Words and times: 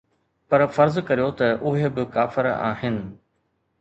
پر 0.49 0.61
فرض 0.75 0.95
ڪريو 1.07 1.29
ته 1.39 1.47
اهي 1.67 1.87
به 1.95 2.03
ڪافر 2.15 2.45
آهن. 2.71 2.95